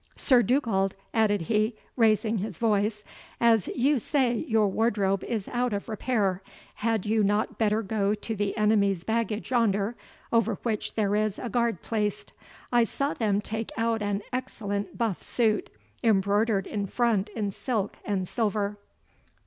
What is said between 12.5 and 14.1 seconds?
I saw them take out